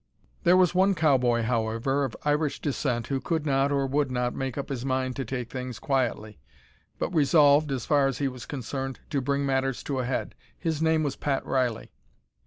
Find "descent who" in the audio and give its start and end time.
2.59-3.21